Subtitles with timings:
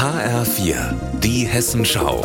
[0.00, 2.24] HR4, die Hessenschau.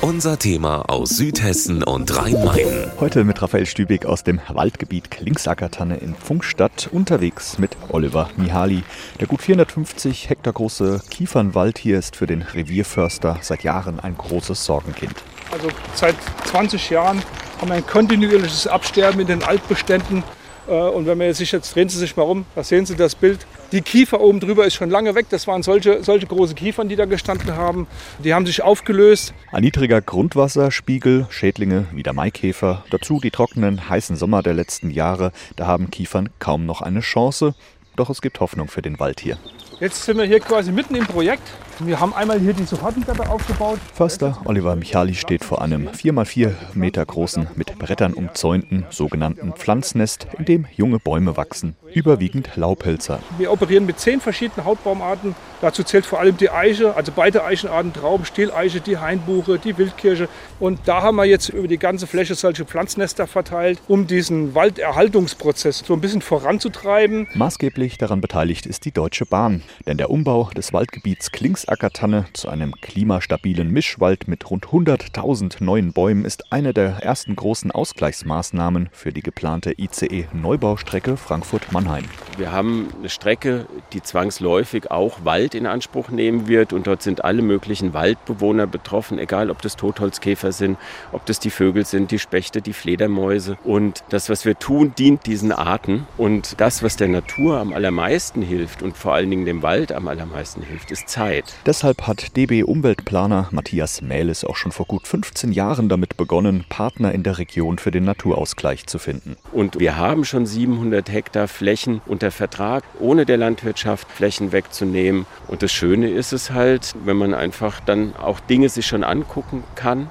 [0.00, 2.92] Unser Thema aus Südhessen und Rhein-Main.
[2.98, 8.84] Heute mit Raphael Stübig aus dem Waldgebiet Klingsackertanne in Funkstadt unterwegs mit Oliver Mihali.
[9.20, 14.64] Der gut 450 Hektar große Kiefernwald hier ist für den Revierförster seit Jahren ein großes
[14.64, 15.16] Sorgenkind.
[15.52, 16.16] Also seit
[16.46, 17.22] 20 Jahren
[17.60, 20.24] haben wir ein kontinuierliches Absterben in den Altbeständen.
[20.70, 23.14] Äh, und wenn man sich jetzt, drehen Sie sich mal um, da sehen Sie das
[23.14, 23.40] Bild.
[23.72, 25.26] Die Kiefer oben drüber ist schon lange weg.
[25.30, 27.86] Das waren solche, solche große Kiefern, die da gestanden haben.
[28.22, 29.34] Die haben sich aufgelöst.
[29.52, 35.32] Ein niedriger Grundwasserspiegel, Schädlinge wie der Maikäfer, dazu die trockenen, heißen Sommer der letzten Jahre.
[35.56, 37.54] Da haben Kiefern kaum noch eine Chance.
[37.96, 39.36] Doch es gibt Hoffnung für den Wald hier.
[39.80, 41.42] Jetzt sind wir hier quasi mitten im Projekt.
[41.82, 43.78] Wir haben einmal hier die Supportentreppe aufgebaut.
[43.94, 50.44] Förster Oliver Michali steht vor einem 4x4 Meter großen, mit Brettern umzäunten sogenannten Pflanznest, in
[50.44, 53.20] dem junge Bäume wachsen, überwiegend Laubhölzer.
[53.38, 55.34] Wir operieren mit zehn verschiedenen Hautbaumarten.
[55.60, 60.28] Dazu zählt vor allem die Eiche, also beide Eichenarten, Trauben, Stieleiche, die Hainbuche, die Wildkirsche.
[60.58, 65.82] Und da haben wir jetzt über die ganze Fläche solche Pflanznester verteilt, um diesen Walderhaltungsprozess
[65.86, 67.28] so ein bisschen voranzutreiben.
[67.34, 72.48] Maßgeblich daran beteiligt ist die Deutsche Bahn, denn der Umbau des Waldgebiets Klings Ackertanne zu
[72.48, 79.12] einem klimastabilen Mischwald mit rund 100.000 neuen Bäumen ist eine der ersten großen Ausgleichsmaßnahmen für
[79.12, 82.04] die geplante ICE-Neubaustrecke Frankfurt-Mannheim.
[82.38, 87.24] Wir haben eine Strecke, die zwangsläufig auch Wald in Anspruch nehmen wird und dort sind
[87.24, 90.78] alle möglichen Waldbewohner betroffen, egal ob das Totholzkäfer sind,
[91.12, 93.58] ob das die Vögel sind, die Spechte, die Fledermäuse.
[93.64, 96.06] Und das, was wir tun, dient diesen Arten.
[96.16, 100.08] Und das, was der Natur am allermeisten hilft und vor allen Dingen dem Wald am
[100.08, 101.54] allermeisten hilft, ist Zeit.
[101.66, 107.22] Deshalb hat DB-Umweltplaner Matthias Mähles auch schon vor gut 15 Jahren damit begonnen, Partner in
[107.22, 109.36] der Region für den Naturausgleich zu finden.
[109.52, 115.26] Und wir haben schon 700 Hektar Flächen unter Vertrag, ohne der Landwirtschaft Flächen wegzunehmen.
[115.48, 119.64] Und das Schöne ist es halt, wenn man einfach dann auch Dinge sich schon angucken
[119.74, 120.10] kann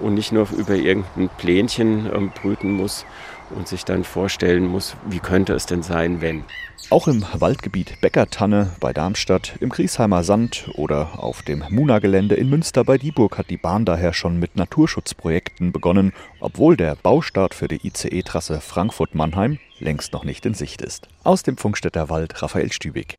[0.00, 3.04] und nicht nur über irgendein Plänchen ähm, brüten muss
[3.50, 6.44] und sich dann vorstellen muss, wie könnte es denn sein, wenn.
[6.88, 12.84] Auch im Waldgebiet Beckertanne bei Darmstadt, im Griesheimer Sand oder auf dem Muna-Gelände in Münster
[12.84, 17.84] bei Dieburg hat die Bahn daher schon mit Naturschutzprojekten begonnen, obwohl der Baustart für die
[17.84, 21.08] ICE-Trasse Frankfurt-Mannheim längst noch nicht in Sicht ist.
[21.24, 23.16] Aus dem Funkstätter Wald Raphael Stübig.